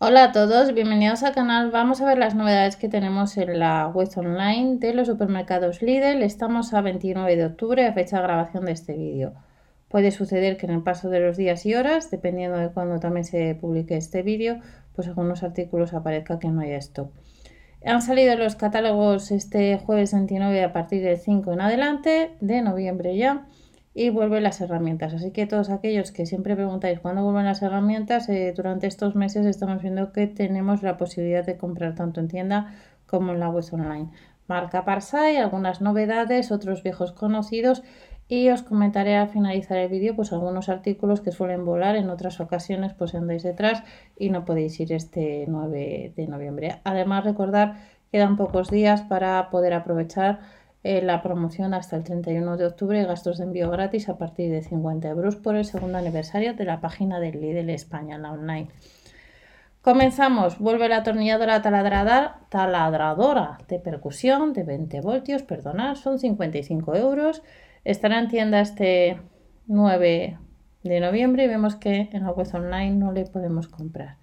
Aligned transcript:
Hola 0.00 0.22
a 0.22 0.32
todos, 0.32 0.74
bienvenidos 0.74 1.24
al 1.24 1.34
canal. 1.34 1.72
Vamos 1.72 2.00
a 2.00 2.06
ver 2.06 2.18
las 2.18 2.36
novedades 2.36 2.76
que 2.76 2.88
tenemos 2.88 3.36
en 3.36 3.58
la 3.58 3.88
web 3.88 4.08
online 4.14 4.76
de 4.78 4.94
los 4.94 5.08
supermercados 5.08 5.82
Lidl. 5.82 6.22
Estamos 6.22 6.72
a 6.72 6.82
29 6.82 7.34
de 7.34 7.46
octubre, 7.46 7.84
a 7.84 7.92
fecha 7.92 8.18
de 8.18 8.22
grabación 8.22 8.64
de 8.66 8.70
este 8.70 8.96
vídeo. 8.96 9.34
Puede 9.88 10.12
suceder 10.12 10.56
que 10.56 10.66
en 10.66 10.72
el 10.74 10.82
paso 10.84 11.10
de 11.10 11.18
los 11.18 11.36
días 11.36 11.66
y 11.66 11.74
horas, 11.74 12.12
dependiendo 12.12 12.58
de 12.58 12.68
cuándo 12.68 13.00
también 13.00 13.24
se 13.24 13.56
publique 13.56 13.96
este 13.96 14.22
vídeo, 14.22 14.60
pues 14.94 15.08
algunos 15.08 15.42
artículos 15.42 15.92
aparezca 15.92 16.38
que 16.38 16.46
no 16.46 16.60
haya 16.60 16.76
esto. 16.76 17.10
Han 17.84 18.00
salido 18.00 18.36
los 18.36 18.54
catálogos 18.54 19.32
este 19.32 19.78
jueves 19.78 20.12
29 20.12 20.62
a 20.62 20.72
partir 20.72 21.02
del 21.02 21.18
5 21.18 21.54
en 21.54 21.60
adelante, 21.60 22.36
de 22.40 22.62
noviembre 22.62 23.16
ya 23.16 23.46
y 23.98 24.10
vuelven 24.10 24.44
las 24.44 24.60
herramientas. 24.60 25.12
Así 25.12 25.32
que 25.32 25.48
todos 25.48 25.70
aquellos 25.70 26.12
que 26.12 26.24
siempre 26.24 26.54
preguntáis 26.54 27.00
cuándo 27.00 27.24
vuelven 27.24 27.46
las 27.46 27.62
herramientas, 27.62 28.28
eh, 28.28 28.54
durante 28.56 28.86
estos 28.86 29.16
meses 29.16 29.44
estamos 29.44 29.82
viendo 29.82 30.12
que 30.12 30.28
tenemos 30.28 30.84
la 30.84 30.96
posibilidad 30.96 31.44
de 31.44 31.56
comprar 31.56 31.96
tanto 31.96 32.20
en 32.20 32.28
tienda 32.28 32.72
como 33.06 33.32
en 33.32 33.40
la 33.40 33.48
web 33.50 33.64
online. 33.72 34.10
Marca 34.46 34.84
Parsai, 34.84 35.38
algunas 35.38 35.80
novedades, 35.80 36.52
otros 36.52 36.84
viejos 36.84 37.10
conocidos 37.10 37.82
y 38.28 38.50
os 38.50 38.62
comentaré 38.62 39.16
al 39.16 39.30
finalizar 39.30 39.78
el 39.78 39.88
vídeo 39.88 40.14
pues 40.14 40.32
algunos 40.32 40.68
artículos 40.68 41.20
que 41.20 41.32
suelen 41.32 41.64
volar 41.64 41.96
en 41.96 42.08
otras 42.08 42.38
ocasiones 42.38 42.94
pues 42.94 43.16
andáis 43.16 43.42
detrás 43.42 43.82
y 44.16 44.30
no 44.30 44.44
podéis 44.44 44.78
ir 44.78 44.92
este 44.92 45.44
9 45.48 46.12
de 46.14 46.26
noviembre. 46.28 46.76
Además 46.84 47.24
recordar 47.24 47.74
quedan 48.12 48.36
pocos 48.36 48.70
días 48.70 49.02
para 49.02 49.50
poder 49.50 49.74
aprovechar 49.74 50.38
eh, 50.84 51.02
la 51.02 51.22
promoción 51.22 51.74
hasta 51.74 51.96
el 51.96 52.04
31 52.04 52.56
de 52.56 52.66
octubre, 52.66 53.04
gastos 53.04 53.38
de 53.38 53.44
envío 53.44 53.70
gratis 53.70 54.08
a 54.08 54.16
partir 54.16 54.50
de 54.50 54.62
50 54.62 55.08
euros 55.08 55.36
por 55.36 55.56
el 55.56 55.64
segundo 55.64 55.98
aniversario 55.98 56.54
de 56.54 56.64
la 56.64 56.80
página 56.80 57.18
del 57.18 57.40
Lidl 57.40 57.70
España, 57.70 58.16
online. 58.16 58.68
Comenzamos, 59.82 60.58
vuelve 60.58 60.88
la 60.88 60.98
atornilladora 60.98 61.62
taladradora 61.62 63.58
de 63.68 63.78
percusión 63.78 64.52
de 64.52 64.62
20 64.64 65.00
voltios, 65.00 65.42
perdonad, 65.42 65.94
son 65.94 66.18
55 66.18 66.94
euros. 66.94 67.42
Estará 67.84 68.18
en 68.18 68.28
tienda 68.28 68.60
este 68.60 69.20
9 69.66 70.38
de 70.82 71.00
noviembre 71.00 71.44
y 71.44 71.48
vemos 71.48 71.76
que 71.76 72.08
en 72.12 72.24
la 72.24 72.32
web 72.32 72.48
online 72.54 72.92
no 72.92 73.12
le 73.12 73.24
podemos 73.24 73.68
comprar. 73.68 74.16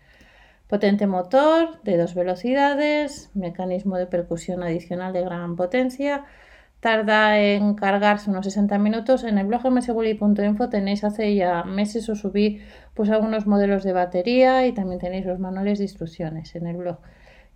Potente 0.68 1.08
motor 1.08 1.82
de 1.84 1.98
dos 1.98 2.16
velocidades, 2.16 3.30
mecanismo 3.34 3.98
de 3.98 4.08
percusión 4.08 4.64
adicional 4.64 5.14
de 5.14 5.22
gran 5.22 5.56
potencia, 5.56 6.26
tarda 6.86 7.40
en 7.40 7.74
cargarse 7.74 8.30
unos 8.30 8.46
60 8.46 8.78
minutos. 8.78 9.24
En 9.24 9.40
el 9.40 9.48
blog 9.48 9.72
mswilly.info 9.72 10.70
tenéis 10.70 11.04
hace 11.04 11.34
ya 11.34 11.64
meses 11.64 12.08
os 12.10 12.20
subí 12.20 12.62
pues 12.94 13.10
algunos 13.10 13.48
modelos 13.48 13.84
de 13.84 13.92
batería 13.92 14.68
y 14.68 14.72
también 14.72 15.00
tenéis 15.00 15.26
los 15.26 15.40
manuales 15.40 15.80
de 15.80 15.86
instrucciones 15.86 16.54
en 16.54 16.68
el 16.68 16.78
blog. 16.78 17.00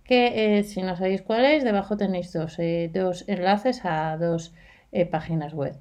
Que 0.02 0.58
eh, 0.58 0.64
si 0.64 0.82
no 0.82 0.96
sabéis 0.96 1.22
cuál 1.22 1.44
es, 1.44 1.62
debajo 1.62 1.96
tenéis 1.96 2.32
dos, 2.32 2.58
eh, 2.58 2.90
dos 2.92 3.24
enlaces 3.28 3.84
a 3.84 4.16
dos 4.16 4.52
eh, 4.90 5.06
páginas 5.06 5.54
web. 5.54 5.76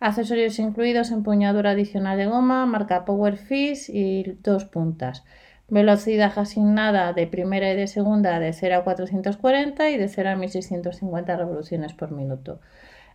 Accesorios 0.00 0.58
incluidos, 0.58 1.10
empuñadura 1.10 1.72
adicional 1.72 2.16
de 2.16 2.24
goma, 2.24 2.64
marca 2.64 3.04
Power 3.04 3.36
Fish 3.36 3.90
y 3.90 4.38
dos 4.42 4.64
puntas. 4.64 5.24
Velocidad 5.68 6.32
asignada 6.38 7.12
de 7.12 7.26
primera 7.26 7.70
y 7.70 7.76
de 7.76 7.86
segunda 7.86 8.38
de 8.40 8.54
0 8.54 8.76
a 8.76 8.84
440 8.84 9.90
y 9.90 9.98
de 9.98 10.08
0 10.08 10.30
a 10.30 10.36
1650 10.36 11.36
revoluciones 11.36 11.92
por 11.92 12.10
minuto. 12.12 12.60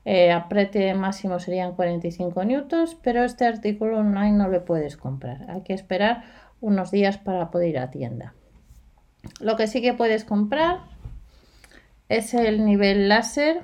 Eh, 0.06 0.32
aprete 0.32 0.94
máximo 0.94 1.40
serían 1.40 1.76
45 1.76 2.44
newtons, 2.44 2.96
pero 2.96 3.24
este 3.24 3.46
artículo 3.46 4.00
online 4.00 4.38
no 4.38 4.48
lo 4.48 4.66
puedes 4.66 4.98
comprar. 4.98 5.50
Hay 5.50 5.62
que 5.62 5.74
esperar 5.74 6.24
unos 6.62 6.92
días 6.92 7.18
para 7.18 7.52
poder 7.52 7.70
ir 7.70 7.80
a 7.80 7.92
tienda. 7.92 8.34
Lo 9.40 9.56
que 9.56 9.68
sí 9.68 9.82
que 9.82 9.94
puedes 9.94 10.24
comprar 10.24 10.80
es 12.08 12.34
el 12.34 12.66
nivel 12.66 13.10
láser, 13.10 13.62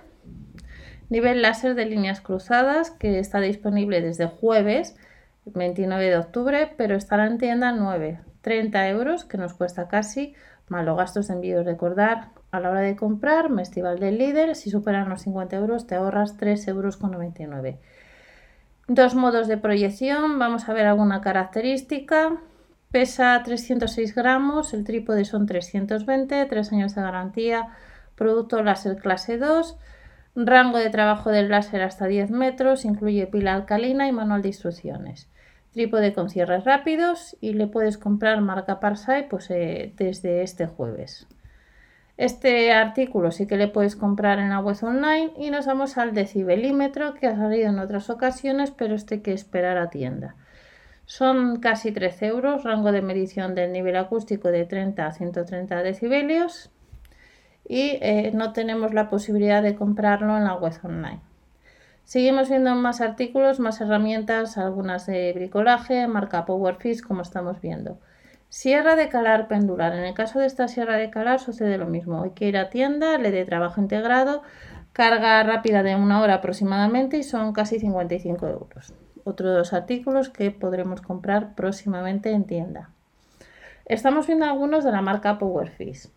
nivel 1.09 1.41
láser 1.41 1.75
de 1.75 1.85
líneas 1.85 2.21
cruzadas 2.21 2.91
que 2.91 3.19
está 3.19 3.39
disponible 3.39 4.01
desde 4.01 4.27
jueves 4.27 4.95
29 5.45 6.09
de 6.09 6.17
octubre, 6.17 6.71
pero 6.77 6.95
estará 6.95 7.27
en 7.27 7.37
tienda 7.37 7.71
9, 7.71 8.19
30 8.41 8.89
euros 8.89 9.25
que 9.25 9.37
nos 9.37 9.53
cuesta 9.53 9.87
casi, 9.87 10.33
más 10.67 10.85
los 10.85 10.97
gastos 10.97 11.27
de 11.27 11.35
envío. 11.35 11.63
Recordar 11.63 12.29
a 12.55 12.59
la 12.59 12.69
hora 12.69 12.81
de 12.81 12.95
comprar, 12.95 13.49
Mestival 13.49 13.99
del 13.99 14.17
líder, 14.17 14.55
si 14.55 14.69
superan 14.69 15.09
los 15.09 15.21
50 15.21 15.55
euros 15.55 15.87
te 15.87 15.95
ahorras 15.95 16.37
3,99 16.37 16.69
euros. 16.69 17.75
Dos 18.87 19.15
modos 19.15 19.47
de 19.47 19.57
proyección, 19.57 20.37
vamos 20.37 20.69
a 20.69 20.73
ver 20.73 20.85
alguna 20.85 21.21
característica. 21.21 22.37
Pesa 22.91 23.41
306 23.43 24.13
gramos, 24.13 24.73
el 24.73 24.83
trípode 24.83 25.25
son 25.25 25.47
320, 25.47 26.45
3 26.45 26.71
años 26.71 26.95
de 26.95 27.01
garantía, 27.01 27.69
producto 28.15 28.61
láser 28.61 28.97
clase 28.97 29.37
2, 29.37 29.77
rango 30.35 30.77
de 30.77 30.89
trabajo 30.89 31.31
del 31.31 31.49
láser 31.49 31.81
hasta 31.81 32.05
10 32.05 32.31
metros, 32.31 32.85
incluye 32.85 33.27
pila 33.27 33.55
alcalina 33.55 34.07
y 34.07 34.11
manual 34.11 34.43
de 34.43 34.49
instrucciones. 34.49 35.29
Trípode 35.73 36.13
con 36.13 36.29
cierres 36.29 36.63
rápidos 36.63 37.35
y 37.41 37.53
le 37.53 37.67
puedes 37.67 37.97
comprar 37.97 38.39
marca 38.39 38.79
Parsai 38.79 39.27
pues, 39.27 39.49
eh, 39.49 39.93
desde 39.97 40.43
este 40.43 40.67
jueves. 40.67 41.27
Este 42.17 42.71
artículo 42.71 43.31
sí 43.31 43.45
que 43.45 43.57
le 43.57 43.67
puedes 43.67 43.97
comprar 43.97 44.39
en 44.39 44.49
la 44.49 44.59
web 44.59 44.77
online 44.81 45.33
y 45.37 45.49
nos 45.49 45.65
vamos 45.65 45.97
al 45.97 46.13
decibelímetro 46.13 47.13
que 47.13 47.27
ha 47.27 47.35
salido 47.35 47.69
en 47.69 47.79
otras 47.79 48.09
ocasiones, 48.09 48.71
pero 48.71 48.95
este 48.95 49.15
hay 49.15 49.21
que 49.21 49.33
esperar 49.33 49.77
a 49.77 49.89
tienda. 49.89 50.35
Son 51.05 51.59
casi 51.59 51.91
13 51.91 52.27
euros, 52.27 52.63
rango 52.63 52.93
de 52.93 53.01
medición 53.01 53.53
del 53.53 53.73
nivel 53.73 53.97
acústico 53.97 54.49
de 54.49 54.65
30 54.65 55.05
a 55.05 55.11
130 55.11 55.83
decibelios 55.83 56.71
y 57.67 57.97
eh, 58.01 58.31
no 58.33 58.53
tenemos 58.53 58.93
la 58.93 59.09
posibilidad 59.09 59.61
de 59.61 59.75
comprarlo 59.75 60.37
en 60.37 60.45
la 60.45 60.55
web 60.55 60.73
online. 60.83 61.19
Seguimos 62.05 62.49
viendo 62.49 62.73
más 62.75 63.01
artículos, 63.01 63.59
más 63.59 63.81
herramientas, 63.81 64.57
algunas 64.57 65.05
de 65.07 65.33
bricolaje, 65.33 66.07
marca 66.07 66.45
Powerfish 66.45 67.01
como 67.01 67.23
estamos 67.23 67.59
viendo. 67.59 67.99
Sierra 68.49 68.95
de 68.95 69.09
calar 69.09 69.47
pendular. 69.47 69.93
En 69.93 70.05
el 70.05 70.13
caso 70.13 70.39
de 70.39 70.45
esta 70.45 70.67
sierra 70.67 70.97
de 70.97 71.09
calar 71.09 71.39
sucede 71.39 71.77
lo 71.77 71.87
mismo. 71.87 72.23
Hay 72.23 72.31
que 72.31 72.47
ir 72.47 72.57
a 72.57 72.69
tienda, 72.69 73.17
le 73.17 73.31
de 73.31 73.45
trabajo 73.45 73.81
integrado, 73.81 74.43
carga 74.93 75.43
rápida 75.43 75.83
de 75.83 75.95
una 75.95 76.21
hora 76.21 76.35
aproximadamente 76.35 77.17
y 77.17 77.23
son 77.23 77.53
casi 77.53 77.79
55 77.79 78.47
euros. 78.47 78.93
Otros 79.23 79.73
artículos 79.73 80.29
que 80.29 80.51
podremos 80.51 81.01
comprar 81.01 81.55
próximamente 81.55 82.31
en 82.31 82.45
tienda. 82.45 82.89
Estamos 83.85 84.27
viendo 84.27 84.45
algunos 84.45 84.83
de 84.83 84.91
la 84.91 85.01
marca 85.01 85.37
Powerfish. 85.37 86.09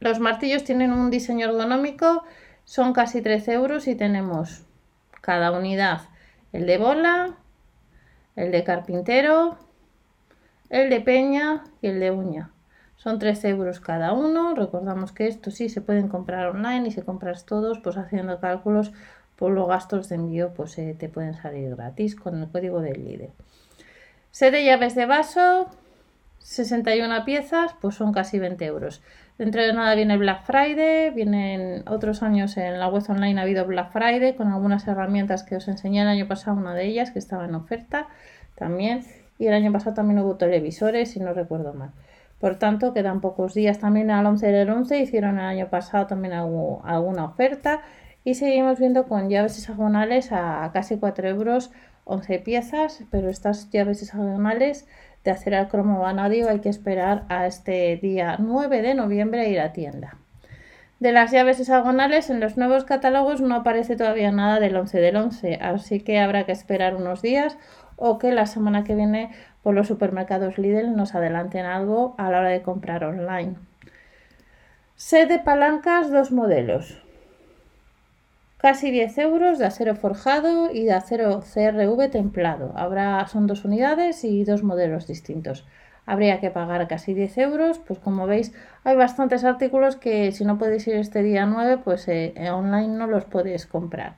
Los 0.00 0.18
martillos 0.18 0.64
tienen 0.64 0.92
un 0.92 1.10
diseño 1.10 1.46
ergonómico, 1.46 2.24
son 2.64 2.92
casi 2.92 3.20
13 3.20 3.52
euros 3.52 3.86
y 3.86 3.94
tenemos 3.94 4.64
cada 5.20 5.52
unidad 5.52 6.02
el 6.52 6.66
de 6.66 6.78
bola, 6.78 7.36
el 8.36 8.50
de 8.50 8.64
carpintero, 8.64 9.58
el 10.70 10.88
de 10.88 11.00
peña 11.00 11.64
y 11.82 11.88
el 11.88 12.00
de 12.00 12.10
uña. 12.10 12.50
Son 12.96 13.18
13 13.18 13.48
euros 13.48 13.80
cada 13.80 14.12
uno. 14.12 14.54
Recordamos 14.54 15.12
que 15.12 15.26
estos 15.26 15.54
sí 15.54 15.68
se 15.68 15.80
pueden 15.80 16.08
comprar 16.08 16.46
online 16.46 16.88
y 16.88 16.90
si 16.90 17.02
compras 17.02 17.44
todos, 17.44 17.78
pues 17.80 17.96
haciendo 17.96 18.40
cálculos 18.40 18.92
por 19.36 19.52
los 19.52 19.66
gastos 19.68 20.08
de 20.08 20.16
envío, 20.16 20.52
pues 20.54 20.78
eh, 20.78 20.94
te 20.98 21.08
pueden 21.08 21.34
salir 21.34 21.74
gratis 21.74 22.14
con 22.14 22.42
el 22.42 22.48
código 22.48 22.80
del 22.80 23.04
líder. 23.04 23.30
Set 24.30 24.52
de 24.52 24.64
llaves 24.64 24.94
de 24.94 25.06
vaso, 25.06 25.66
61 26.40 27.24
piezas, 27.24 27.74
pues 27.80 27.94
son 27.94 28.12
casi 28.12 28.38
20 28.38 28.64
euros. 28.66 29.02
Dentro 29.38 29.62
de 29.62 29.72
nada 29.72 29.94
viene 29.94 30.18
Black 30.18 30.44
Friday, 30.44 31.10
vienen 31.10 31.84
otros 31.88 32.22
años 32.22 32.58
en 32.58 32.78
la 32.78 32.88
web 32.88 33.02
online 33.08 33.40
ha 33.40 33.44
habido 33.44 33.64
Black 33.64 33.92
Friday 33.92 34.36
con 34.36 34.48
algunas 34.48 34.86
herramientas 34.86 35.42
que 35.42 35.56
os 35.56 35.66
enseñé 35.68 36.02
el 36.02 36.08
año 36.08 36.28
pasado, 36.28 36.58
una 36.58 36.74
de 36.74 36.84
ellas 36.84 37.10
que 37.10 37.18
estaba 37.18 37.46
en 37.46 37.54
oferta 37.54 38.08
también 38.56 39.06
y 39.40 39.46
el 39.46 39.54
año 39.54 39.72
pasado 39.72 39.94
también 39.94 40.20
hubo 40.20 40.36
televisores, 40.36 41.10
si 41.10 41.18
no 41.18 41.32
recuerdo 41.32 41.72
mal. 41.72 41.90
Por 42.38 42.58
tanto, 42.58 42.92
quedan 42.92 43.20
pocos 43.20 43.54
días 43.54 43.78
también 43.78 44.10
al 44.10 44.26
11 44.26 44.46
del 44.52 44.70
11, 44.70 45.00
hicieron 45.00 45.38
el 45.38 45.46
año 45.46 45.68
pasado 45.68 46.06
también 46.06 46.34
alguna 46.34 47.24
oferta 47.24 47.80
y 48.22 48.34
seguimos 48.34 48.78
viendo 48.78 49.08
con 49.08 49.30
llaves 49.30 49.58
hexagonales 49.58 50.30
a 50.30 50.70
casi 50.74 50.98
4 50.98 51.28
euros 51.28 51.70
11 52.04 52.38
piezas, 52.40 53.02
pero 53.10 53.30
estas 53.30 53.70
llaves 53.70 54.02
hexagonales 54.02 54.86
de 55.24 55.30
hacer 55.30 55.54
al 55.54 55.68
cromo 55.68 56.00
vanadio 56.00 56.50
hay 56.50 56.60
que 56.60 56.68
esperar 56.68 57.24
a 57.30 57.46
este 57.46 57.96
día 57.96 58.36
9 58.38 58.82
de 58.82 58.94
noviembre 58.94 59.40
a 59.40 59.48
ir 59.48 59.60
a 59.60 59.72
tienda. 59.72 60.18
De 60.98 61.12
las 61.12 61.30
llaves 61.30 61.58
hexagonales 61.58 62.28
en 62.28 62.40
los 62.40 62.58
nuevos 62.58 62.84
catálogos 62.84 63.40
no 63.40 63.54
aparece 63.54 63.96
todavía 63.96 64.32
nada 64.32 64.60
del 64.60 64.76
11 64.76 65.00
del 65.00 65.16
11, 65.16 65.54
así 65.62 66.00
que 66.00 66.18
habrá 66.18 66.44
que 66.44 66.52
esperar 66.52 66.94
unos 66.94 67.22
días 67.22 67.56
o 68.00 68.18
que 68.18 68.32
la 68.32 68.46
semana 68.46 68.82
que 68.82 68.96
viene 68.96 69.30
por 69.62 69.74
los 69.74 69.86
supermercados 69.86 70.58
Lidl 70.58 70.96
nos 70.96 71.14
adelanten 71.14 71.66
algo 71.66 72.14
a 72.18 72.30
la 72.30 72.40
hora 72.40 72.48
de 72.48 72.62
comprar 72.62 73.04
online. 73.04 73.54
Set 74.96 75.28
de 75.28 75.38
palancas, 75.38 76.10
dos 76.10 76.32
modelos. 76.32 77.02
Casi 78.58 78.90
10 78.90 79.16
euros 79.18 79.58
de 79.58 79.64
acero 79.64 79.94
forjado 79.94 80.70
y 80.70 80.84
de 80.84 80.92
acero 80.92 81.40
CRV 81.40 82.10
templado. 82.10 82.72
Habrá, 82.76 83.26
son 83.26 83.46
dos 83.46 83.64
unidades 83.64 84.24
y 84.24 84.44
dos 84.44 84.62
modelos 84.62 85.06
distintos. 85.06 85.66
habría 86.04 86.40
que 86.40 86.50
pagar 86.50 86.86
casi 86.88 87.14
10 87.14 87.38
euros. 87.38 87.78
Pues 87.78 87.98
como 87.98 88.26
veis, 88.26 88.52
hay 88.84 88.96
bastantes 88.96 89.44
artículos 89.44 89.96
que 89.96 90.32
si 90.32 90.44
no 90.44 90.58
puedes 90.58 90.86
ir 90.86 90.96
este 90.96 91.22
día 91.22 91.46
9, 91.46 91.78
pues 91.84 92.06
eh, 92.08 92.34
online 92.50 92.88
no 92.88 93.06
los 93.06 93.24
puedes 93.24 93.66
comprar. 93.66 94.16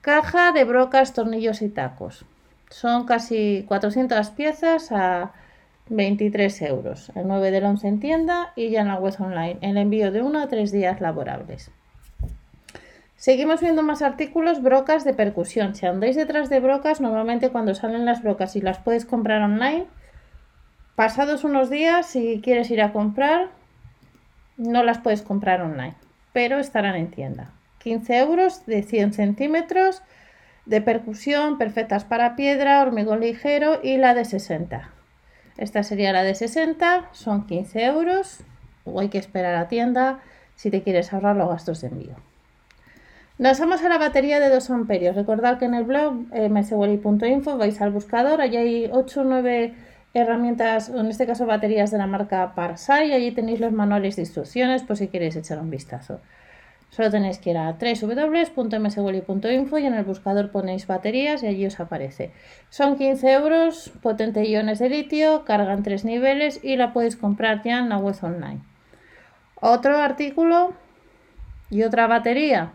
Caja 0.00 0.52
de 0.52 0.64
brocas, 0.64 1.12
tornillos 1.12 1.60
y 1.60 1.68
tacos. 1.68 2.24
Son 2.70 3.06
casi 3.06 3.64
400 3.66 4.30
piezas 4.30 4.92
a 4.92 5.32
23 5.88 6.62
euros. 6.62 7.10
El 7.14 7.28
9 7.28 7.50
del 7.50 7.64
11 7.64 7.88
en 7.88 8.00
tienda 8.00 8.52
y 8.56 8.70
ya 8.70 8.82
en 8.82 8.88
la 8.88 8.96
web 8.96 9.14
online. 9.18 9.58
El 9.60 9.76
envío 9.76 10.12
de 10.12 10.22
1 10.22 10.40
a 10.40 10.48
3 10.48 10.70
días 10.70 11.00
laborables. 11.00 11.70
Seguimos 13.16 13.60
viendo 13.60 13.82
más 13.82 14.02
artículos, 14.02 14.62
brocas 14.62 15.04
de 15.04 15.12
percusión. 15.12 15.74
Si 15.74 15.86
andáis 15.86 16.14
detrás 16.14 16.48
de 16.50 16.60
brocas, 16.60 17.00
normalmente 17.00 17.50
cuando 17.50 17.74
salen 17.74 18.04
las 18.04 18.22
brocas 18.22 18.54
y 18.54 18.60
las 18.60 18.78
puedes 18.78 19.04
comprar 19.04 19.42
online, 19.42 19.86
pasados 20.94 21.42
unos 21.42 21.68
días, 21.68 22.06
si 22.06 22.40
quieres 22.40 22.70
ir 22.70 22.80
a 22.80 22.92
comprar, 22.92 23.48
no 24.56 24.84
las 24.84 24.98
puedes 24.98 25.22
comprar 25.22 25.62
online, 25.62 25.94
pero 26.32 26.58
estarán 26.58 26.94
en 26.94 27.10
tienda. 27.10 27.50
15 27.78 28.18
euros 28.18 28.66
de 28.66 28.82
100 28.84 29.14
centímetros 29.14 30.02
de 30.68 30.82
percusión, 30.82 31.56
perfectas 31.56 32.04
para 32.04 32.36
piedra, 32.36 32.82
hormigón 32.82 33.20
ligero 33.20 33.80
y 33.82 33.96
la 33.96 34.14
de 34.14 34.26
60. 34.26 34.90
Esta 35.56 35.82
sería 35.82 36.12
la 36.12 36.22
de 36.22 36.34
60, 36.34 37.08
son 37.12 37.46
15 37.46 37.84
euros, 37.84 38.40
o 38.84 39.00
hay 39.00 39.08
que 39.08 39.18
esperar 39.18 39.56
a 39.56 39.68
tienda 39.68 40.20
si 40.56 40.70
te 40.70 40.82
quieres 40.82 41.12
ahorrar 41.12 41.36
los 41.36 41.48
gastos 41.48 41.80
de 41.80 41.88
envío. 41.88 42.16
Nos 43.38 43.58
vamos 43.60 43.82
a 43.82 43.88
la 43.88 43.98
batería 43.98 44.40
de 44.40 44.50
2 44.50 44.70
amperios. 44.70 45.16
Recordad 45.16 45.58
que 45.58 45.64
en 45.64 45.74
el 45.74 45.84
blog 45.84 46.26
eh, 46.32 46.48
vais 46.48 47.80
al 47.80 47.90
buscador, 47.90 48.40
allí 48.40 48.56
hay 48.56 48.90
8 48.92 49.20
o 49.20 49.24
9 49.24 49.74
herramientas, 50.12 50.90
en 50.90 51.06
este 51.06 51.26
caso 51.26 51.46
baterías 51.46 51.90
de 51.90 51.98
la 51.98 52.06
marca 52.06 52.54
Parsai, 52.54 53.12
allí 53.12 53.30
tenéis 53.32 53.60
los 53.60 53.72
manuales 53.72 54.16
de 54.16 54.22
instrucciones 54.22 54.82
por 54.82 54.96
si 54.96 55.08
queréis 55.08 55.36
echar 55.36 55.60
un 55.60 55.70
vistazo. 55.70 56.20
Solo 56.90 57.10
tenéis 57.10 57.38
que 57.38 57.50
ir 57.50 57.58
a 57.58 57.72
www.mswally.info 57.72 59.78
y 59.78 59.86
en 59.86 59.94
el 59.94 60.04
buscador 60.04 60.50
ponéis 60.50 60.86
baterías 60.86 61.42
y 61.42 61.46
allí 61.46 61.66
os 61.66 61.80
aparece. 61.80 62.32
Son 62.70 62.96
15 62.96 63.32
euros, 63.32 63.92
potente 64.02 64.48
iones 64.48 64.78
de 64.78 64.88
litio, 64.88 65.44
carga 65.44 65.74
en 65.74 65.82
tres 65.82 66.04
niveles 66.04 66.60
y 66.64 66.76
la 66.76 66.92
podéis 66.92 67.16
comprar 67.16 67.62
ya 67.62 67.78
en 67.78 67.90
la 67.90 67.98
web 67.98 68.16
online. 68.22 68.60
Otro 69.60 69.98
artículo 69.98 70.72
y 71.70 71.82
otra 71.82 72.06
batería 72.06 72.72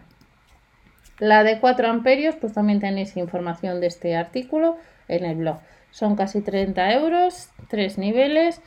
la 1.19 1.44
de 1.44 1.59
4 1.59 1.89
amperios, 1.89 2.36
pues 2.36 2.54
también 2.54 2.80
tenéis 2.80 3.16
información 3.18 3.80
de 3.80 3.88
este 3.88 4.16
artículo 4.16 4.77
en 5.07 5.25
el 5.25 5.38
blog. 5.38 5.59
Son 5.92 6.16
casi 6.16 6.42
30 6.42 6.92
euros, 6.94 7.50
tres 7.69 7.98
niveles 7.98 8.62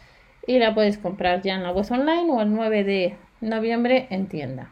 y 0.46 0.58
la 0.58 0.75
podéis 0.75 0.96
comprar 0.96 1.42
ya 1.42 1.54
en 1.54 1.64
la 1.64 1.72
web 1.72 1.87
online 1.90 2.31
o 2.31 2.40
el 2.40 2.54
9 2.54 2.84
de 2.84 3.16
noviembre 3.40 4.06
en 4.10 4.28
tienda. 4.28 4.70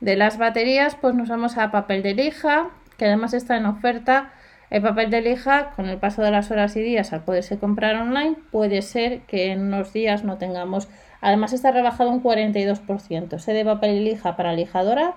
De 0.00 0.16
las 0.16 0.38
baterías, 0.38 0.94
pues 0.94 1.14
nos 1.14 1.28
vamos 1.28 1.58
a 1.58 1.70
papel 1.70 2.02
de 2.02 2.14
lija, 2.14 2.70
que 2.96 3.06
además 3.06 3.34
está 3.34 3.56
en 3.56 3.66
oferta. 3.66 4.32
El 4.70 4.82
papel 4.82 5.10
de 5.10 5.22
lija, 5.22 5.70
con 5.74 5.88
el 5.88 5.98
paso 5.98 6.22
de 6.22 6.30
las 6.30 6.50
horas 6.50 6.76
y 6.76 6.82
días, 6.82 7.12
al 7.12 7.24
poderse 7.24 7.58
comprar 7.58 7.96
online, 7.96 8.36
puede 8.52 8.82
ser 8.82 9.22
que 9.22 9.50
en 9.50 9.62
unos 9.62 9.92
días 9.92 10.24
no 10.24 10.38
tengamos. 10.38 10.88
Además, 11.20 11.52
está 11.52 11.72
rebajado 11.72 12.10
un 12.10 12.22
42%. 12.22 13.38
Se 13.38 13.52
de 13.52 13.64
papel 13.64 13.96
de 13.96 14.00
lija 14.02 14.36
para 14.36 14.52
lijadora 14.52 15.16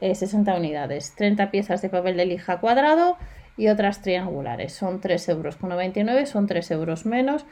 60 0.00 0.52
eh, 0.52 0.58
unidades, 0.58 1.14
30 1.14 1.50
piezas 1.50 1.82
de 1.82 1.88
papel 1.88 2.16
de 2.16 2.26
lija 2.26 2.60
cuadrado 2.60 3.16
y 3.56 3.68
otras 3.68 4.02
triangulares. 4.02 4.72
Son 4.72 5.00
3,99 5.00 6.10
euros, 6.10 6.28
son 6.28 6.46
3 6.46 6.70
euros 6.70 7.06
menos 7.06 7.44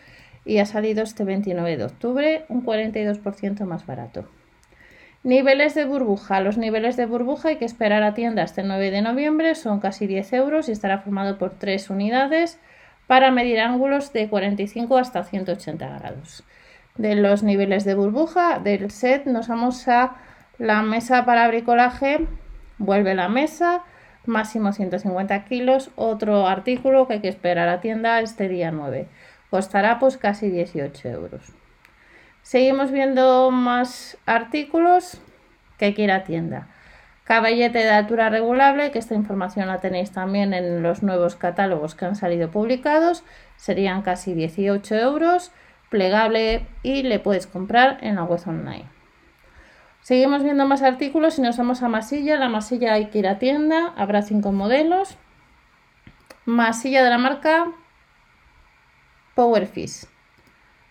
y 0.44 0.58
ha 0.58 0.66
salido 0.66 1.02
este 1.02 1.24
29 1.24 1.76
de 1.76 1.84
octubre 1.84 2.44
un 2.48 2.64
42% 2.64 3.64
más 3.64 3.86
barato. 3.86 4.28
Niveles 5.22 5.74
de 5.74 5.84
burbuja. 5.84 6.40
Los 6.40 6.56
niveles 6.56 6.96
de 6.96 7.04
burbuja 7.04 7.50
hay 7.50 7.56
que 7.56 7.66
esperar 7.66 8.02
a 8.02 8.14
tienda 8.14 8.42
hasta 8.42 8.62
el 8.62 8.68
9 8.68 8.90
de 8.90 9.02
noviembre, 9.02 9.54
son 9.54 9.78
casi 9.78 10.06
10 10.06 10.32
euros 10.32 10.68
y 10.70 10.72
estará 10.72 10.98
formado 11.00 11.36
por 11.36 11.50
3 11.50 11.90
unidades 11.90 12.58
para 13.06 13.30
medir 13.30 13.60
ángulos 13.60 14.14
de 14.14 14.30
45 14.30 14.96
hasta 14.96 15.22
180 15.22 15.98
grados. 15.98 16.42
De 16.96 17.16
los 17.16 17.42
niveles 17.42 17.84
de 17.84 17.94
burbuja 17.94 18.60
del 18.60 18.90
set 18.90 19.26
nos 19.26 19.48
vamos 19.48 19.86
a 19.88 20.16
la 20.58 20.80
mesa 20.80 21.26
para 21.26 21.48
bricolaje 21.48 22.26
vuelve 22.78 23.14
la 23.14 23.28
mesa, 23.28 23.82
máximo 24.24 24.72
150 24.72 25.44
kilos, 25.44 25.90
otro 25.96 26.46
artículo 26.46 27.06
que 27.06 27.14
hay 27.14 27.20
que 27.20 27.28
esperar 27.28 27.68
a 27.68 27.82
tienda 27.82 28.20
este 28.20 28.48
día 28.48 28.70
9. 28.70 29.06
Costará 29.50 29.98
pues 29.98 30.16
casi 30.16 30.48
18 30.48 31.08
euros. 31.08 31.59
Seguimos 32.50 32.90
viendo 32.90 33.52
más 33.52 34.18
artículos 34.26 35.20
que 35.78 35.84
hay 35.84 35.94
que 35.94 36.02
ir 36.02 36.10
a 36.10 36.24
tienda. 36.24 36.66
Caballete 37.22 37.78
de 37.78 37.90
altura 37.90 38.28
regulable, 38.28 38.90
que 38.90 38.98
esta 38.98 39.14
información 39.14 39.68
la 39.68 39.78
tenéis 39.78 40.10
también 40.10 40.52
en 40.52 40.82
los 40.82 41.04
nuevos 41.04 41.36
catálogos 41.36 41.94
que 41.94 42.06
han 42.06 42.16
salido 42.16 42.50
publicados, 42.50 43.22
serían 43.54 44.02
casi 44.02 44.34
18 44.34 44.96
euros, 44.96 45.52
plegable 45.90 46.66
y 46.82 47.04
le 47.04 47.20
puedes 47.20 47.46
comprar 47.46 47.98
en 48.00 48.16
la 48.16 48.24
web 48.24 48.40
online. 48.44 48.88
Seguimos 50.00 50.42
viendo 50.42 50.66
más 50.66 50.82
artículos 50.82 51.38
y 51.38 51.42
nos 51.42 51.56
vamos 51.56 51.84
a 51.84 51.88
masilla. 51.88 52.36
La 52.36 52.48
masilla 52.48 52.94
hay 52.94 53.10
que 53.10 53.20
ir 53.20 53.28
a 53.28 53.38
tienda, 53.38 53.94
habrá 53.96 54.22
cinco 54.22 54.50
modelos. 54.50 55.16
Masilla 56.46 57.04
de 57.04 57.10
la 57.10 57.18
marca 57.18 57.68
Powerfish. 59.36 60.08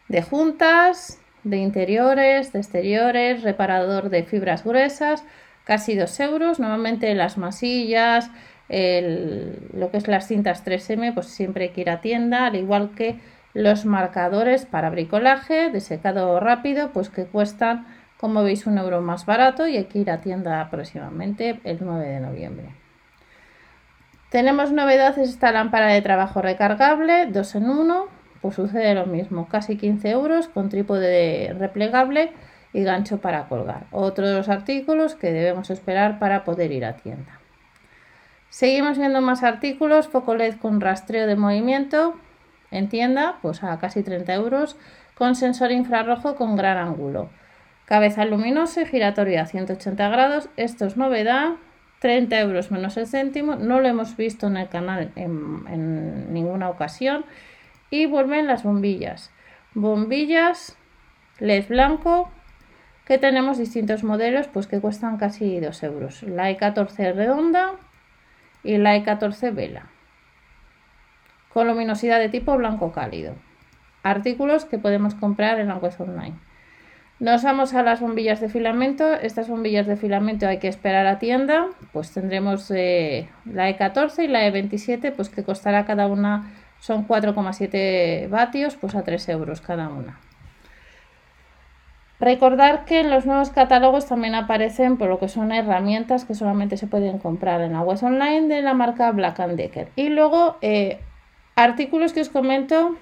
De 0.07 0.21
juntas, 0.21 1.19
de 1.43 1.57
interiores, 1.57 2.51
de 2.53 2.59
exteriores, 2.59 3.43
reparador 3.43 4.09
de 4.09 4.23
fibras 4.23 4.63
gruesas, 4.63 5.23
casi 5.63 5.95
2 5.95 6.19
euros. 6.19 6.59
Normalmente 6.59 7.13
las 7.15 7.37
masillas, 7.37 8.29
lo 8.69 9.91
que 9.91 9.97
es 9.97 10.07
las 10.07 10.27
cintas 10.27 10.65
3M, 10.65 11.13
pues 11.13 11.27
siempre 11.27 11.65
hay 11.65 11.69
que 11.71 11.81
ir 11.81 11.89
a 11.89 12.01
tienda, 12.01 12.45
al 12.45 12.55
igual 12.55 12.91
que 12.95 13.19
los 13.53 13.85
marcadores 13.85 14.65
para 14.65 14.89
bricolaje 14.89 15.71
de 15.71 15.79
secado 15.79 16.39
rápido, 16.39 16.91
pues 16.91 17.09
que 17.09 17.25
cuestan 17.25 17.87
como 18.19 18.43
veis, 18.43 18.67
un 18.67 18.77
euro 18.77 18.99
más 18.99 19.25
barato 19.25 19.65
y 19.65 19.77
hay 19.77 19.85
que 19.85 19.99
ir 19.99 20.11
a 20.11 20.19
tienda 20.19 20.59
aproximadamente 20.59 21.61
el 21.63 21.77
9 21.79 22.05
de 22.05 22.19
noviembre. 22.19 22.75
Tenemos 24.29 24.73
novedades 24.73 25.17
esta 25.29 25.53
lámpara 25.53 25.87
de 25.87 26.01
trabajo 26.01 26.41
recargable, 26.41 27.27
2 27.27 27.55
en 27.55 27.69
1, 27.69 28.07
pues 28.41 28.55
sucede 28.55 28.93
lo 28.93 29.05
mismo, 29.05 29.47
casi 29.47 29.77
15 29.77 30.09
euros 30.09 30.47
con 30.47 30.69
trípode 30.69 31.53
replegable 31.57 32.31
y 32.73 32.83
gancho 32.83 33.19
para 33.19 33.47
colgar. 33.47 33.85
Otros 33.91 34.49
artículos 34.49 35.15
que 35.15 35.31
debemos 35.31 35.69
esperar 35.69 36.19
para 36.19 36.43
poder 36.43 36.71
ir 36.71 36.85
a 36.85 36.97
tienda. 36.97 37.39
Seguimos 38.49 38.97
viendo 38.97 39.21
más 39.21 39.43
artículos, 39.43 40.07
foco 40.07 40.35
LED 40.35 40.55
con 40.55 40.81
rastreo 40.81 41.27
de 41.27 41.35
movimiento 41.35 42.15
en 42.71 42.89
tienda, 42.89 43.37
pues 43.41 43.63
a 43.63 43.77
casi 43.79 44.03
30 44.03 44.33
euros, 44.33 44.75
con 45.15 45.35
sensor 45.35 45.71
infrarrojo 45.71 46.35
con 46.35 46.55
gran 46.55 46.77
ángulo. 46.77 47.29
Cabeza 47.85 48.25
luminosa 48.25 48.83
y 48.83 48.85
giratoria 48.85 49.41
a 49.41 49.45
180 49.45 50.09
grados. 50.09 50.49
Esto 50.57 50.85
es 50.85 50.95
novedad. 50.95 51.53
30 51.99 52.39
euros 52.39 52.71
menos 52.71 52.95
el 52.97 53.07
céntimo. 53.07 53.55
No 53.55 53.81
lo 53.81 53.87
hemos 53.87 54.15
visto 54.15 54.47
en 54.47 54.57
el 54.57 54.69
canal 54.69 55.11
en, 55.15 56.31
ninguna 56.31 56.69
ocasión. 56.69 57.25
Y 57.89 58.05
vuelven 58.05 58.47
las 58.47 58.63
bombillas. 58.63 59.31
Bombillas 59.73 60.77
LED 61.39 61.67
blanco 61.67 62.29
que 63.05 63.17
tenemos 63.17 63.57
distintos 63.57 64.03
modelos 64.03 64.47
pues 64.47 64.67
que 64.67 64.79
cuestan 64.79 65.17
casi 65.17 65.59
2 65.59 65.83
euros. 65.83 66.23
La 66.23 66.51
E14 66.51 67.13
redonda 67.13 67.71
y 68.63 68.77
la 68.77 68.95
E14 68.97 69.53
vela. 69.53 69.87
Con 71.51 71.67
luminosidad 71.67 72.19
de 72.19 72.29
tipo 72.29 72.55
blanco 72.55 72.91
cálido. 72.91 73.33
Artículos 74.03 74.65
que 74.65 74.77
podemos 74.77 75.15
comprar 75.15 75.59
en 75.59 75.69
web 75.71 75.93
online. 75.97 76.35
Nos 77.19 77.43
vamos 77.43 77.73
a 77.73 77.83
las 77.83 77.99
bombillas 77.99 78.39
de 78.39 78.47
filamento. 78.47 79.13
Estas 79.13 79.49
bombillas 79.49 79.87
de 79.87 79.97
filamento 79.97 80.47
hay 80.47 80.59
que 80.59 80.69
esperar 80.69 81.05
a 81.05 81.19
tienda. 81.19 81.67
Pues 81.91 82.11
tendremos 82.13 82.71
eh, 82.71 83.27
la 83.43 83.69
E14 83.69 84.23
y 84.23 84.27
la 84.27 84.47
E27, 84.47 85.11
pues 85.13 85.29
que 85.29 85.43
costará 85.43 85.85
cada 85.85 86.07
una, 86.07 86.49
son 86.79 87.07
4,7 87.07 88.29
vatios, 88.29 88.75
pues 88.75 88.95
a 88.95 89.03
3 89.03 89.29
euros 89.29 89.61
cada 89.61 89.89
una. 89.89 90.19
Recordar 92.19 92.83
que 92.83 92.99
en 92.99 93.09
los 93.09 93.25
nuevos 93.25 93.49
catálogos 93.49 94.05
también 94.07 94.35
aparecen 94.35 94.97
por 94.97 95.07
lo 95.07 95.19
que 95.19 95.29
son 95.29 95.53
herramientas 95.53 96.25
que 96.25 96.35
solamente 96.35 96.75
se 96.75 96.87
pueden 96.87 97.17
comprar 97.17 97.61
en 97.61 97.73
la 97.73 97.81
web 97.81 97.97
online 98.03 98.53
de 98.53 98.61
la 98.61 98.73
marca 98.73 99.09
Black 99.11 99.37
Decker. 99.37 99.89
Y 99.95 100.09
luego 100.09 100.57
eh, 100.61 100.99
artículos 101.55 102.11
que 102.11 102.19
os 102.19 102.29
comento 102.29 102.97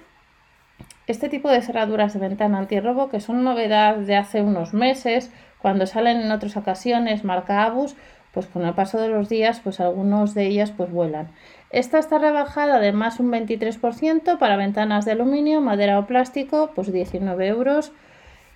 este 1.08 1.28
tipo 1.28 1.48
de 1.48 1.62
cerraduras 1.62 2.12
de 2.12 2.20
ventana 2.20 2.58
antirrobo, 2.58 3.08
que 3.08 3.18
son 3.18 3.42
novedad 3.42 3.96
de 3.96 4.14
hace 4.14 4.40
unos 4.40 4.72
meses, 4.72 5.32
cuando 5.58 5.86
salen 5.86 6.20
en 6.20 6.30
otras 6.30 6.56
ocasiones 6.56 7.24
marca 7.24 7.64
Abus, 7.64 7.96
pues 8.32 8.46
con 8.46 8.64
el 8.64 8.74
paso 8.74 9.00
de 9.00 9.08
los 9.08 9.28
días, 9.28 9.60
pues 9.64 9.80
algunos 9.80 10.34
de 10.34 10.46
ellas 10.46 10.70
pues 10.70 10.92
vuelan. 10.92 11.28
Esta 11.70 11.98
está 11.98 12.18
rebajada 12.18 12.80
de 12.80 12.92
más 12.92 13.20
un 13.20 13.30
23% 13.30 14.38
para 14.38 14.56
ventanas 14.56 15.04
de 15.04 15.12
aluminio, 15.12 15.60
madera 15.60 15.98
o 15.98 16.06
plástico, 16.06 16.70
pues 16.74 16.92
19 16.92 17.46
euros 17.46 17.92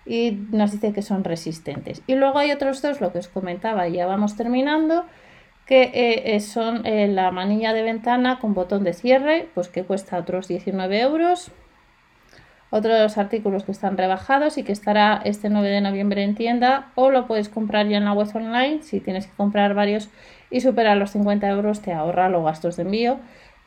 y 0.04 0.38
nos 0.50 0.72
dice 0.72 0.92
que 0.92 1.02
son 1.02 1.24
resistentes. 1.24 2.02
Y 2.06 2.14
luego 2.14 2.38
hay 2.38 2.50
otros 2.50 2.82
dos, 2.82 3.00
lo 3.00 3.12
que 3.12 3.18
os 3.18 3.28
comentaba, 3.28 3.88
ya 3.88 4.06
vamos 4.06 4.36
terminando, 4.36 5.04
que 5.66 5.82
eh, 5.82 6.34
eh, 6.34 6.40
son 6.40 6.86
eh, 6.86 7.06
la 7.08 7.30
manilla 7.30 7.72
de 7.72 7.82
ventana 7.82 8.38
con 8.40 8.54
botón 8.54 8.82
de 8.84 8.94
cierre, 8.94 9.48
pues 9.54 9.68
que 9.68 9.84
cuesta 9.84 10.18
otros 10.18 10.48
19 10.48 11.00
euros. 11.00 11.52
Otros 12.70 13.18
artículos 13.18 13.64
que 13.64 13.72
están 13.72 13.98
rebajados 13.98 14.56
y 14.56 14.62
que 14.62 14.72
estará 14.72 15.20
este 15.26 15.50
9 15.50 15.68
de 15.68 15.82
noviembre 15.82 16.24
en 16.24 16.34
tienda 16.34 16.90
o 16.94 17.10
lo 17.10 17.26
puedes 17.26 17.50
comprar 17.50 17.86
ya 17.86 17.98
en 17.98 18.06
la 18.06 18.14
web 18.14 18.28
online. 18.34 18.82
Si 18.82 18.98
tienes 19.00 19.26
que 19.26 19.36
comprar 19.36 19.74
varios 19.74 20.08
y 20.52 20.60
superar 20.60 20.96
los 20.96 21.10
50 21.10 21.48
euros 21.48 21.80
te 21.80 21.92
ahorra 21.92 22.28
los 22.28 22.44
gastos 22.44 22.76
de 22.76 22.82
envío 22.82 23.18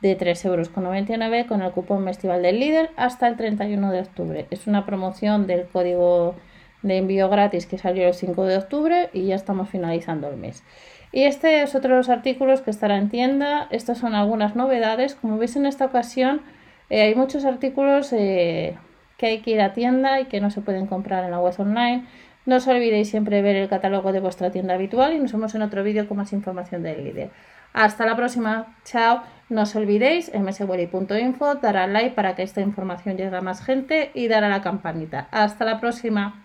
de 0.01 0.17
3,99 0.17 0.45
euros 0.45 1.47
con 1.47 1.61
el 1.61 1.71
cupón 1.71 2.05
festival 2.05 2.43
del 2.43 2.59
líder 2.59 2.91
hasta 2.95 3.27
el 3.27 3.35
31 3.35 3.91
de 3.91 3.99
octubre. 4.01 4.45
Es 4.51 4.67
una 4.67 4.85
promoción 4.85 5.47
del 5.47 5.65
código 5.65 6.35
de 6.83 6.97
envío 6.97 7.29
gratis 7.29 7.65
que 7.65 7.77
salió 7.77 8.07
el 8.07 8.13
5 8.13 8.45
de 8.45 8.57
octubre 8.57 9.09
y 9.13 9.25
ya 9.25 9.35
estamos 9.35 9.69
finalizando 9.69 10.29
el 10.29 10.37
mes. 10.37 10.63
Y 11.11 11.23
este 11.23 11.63
es 11.63 11.73
otro 11.75 11.91
de 11.91 11.97
los 11.97 12.09
artículos 12.09 12.61
que 12.61 12.69
estará 12.69 12.97
en 12.97 13.09
tienda. 13.09 13.67
Estas 13.71 13.97
son 13.97 14.13
algunas 14.13 14.55
novedades. 14.55 15.15
Como 15.15 15.37
veis 15.37 15.55
en 15.55 15.65
esta 15.65 15.85
ocasión 15.85 16.41
eh, 16.89 17.01
hay 17.01 17.15
muchos 17.15 17.45
artículos 17.45 18.13
eh, 18.13 18.77
que 19.17 19.27
hay 19.27 19.39
que 19.39 19.51
ir 19.51 19.61
a 19.61 19.73
tienda 19.73 20.19
y 20.19 20.25
que 20.25 20.41
no 20.41 20.51
se 20.51 20.61
pueden 20.61 20.87
comprar 20.87 21.23
en 21.23 21.31
la 21.31 21.39
web 21.39 21.55
online. 21.57 22.05
No 22.45 22.57
os 22.57 22.67
olvidéis 22.67 23.09
siempre 23.09 23.41
ver 23.41 23.55
el 23.55 23.67
catálogo 23.67 24.11
de 24.11 24.19
vuestra 24.19 24.51
tienda 24.51 24.75
habitual 24.75 25.13
y 25.13 25.19
nos 25.19 25.31
vemos 25.31 25.55
en 25.55 25.63
otro 25.63 25.83
vídeo 25.83 26.07
con 26.07 26.17
más 26.17 26.31
información 26.31 26.83
del 26.83 27.03
líder. 27.03 27.31
Hasta 27.73 28.05
la 28.05 28.15
próxima, 28.15 28.77
chao. 28.85 29.23
No 29.49 29.63
os 29.63 29.75
olvidéis, 29.75 30.31
mswelly.info, 30.33 31.55
dar 31.55 31.77
al 31.77 31.93
like 31.93 32.15
para 32.15 32.35
que 32.35 32.43
esta 32.43 32.61
información 32.61 33.17
llegue 33.17 33.35
a 33.35 33.41
más 33.41 33.63
gente 33.63 34.11
y 34.13 34.27
dar 34.27 34.43
a 34.43 34.49
la 34.49 34.61
campanita. 34.61 35.27
Hasta 35.31 35.65
la 35.65 35.79
próxima. 35.79 36.44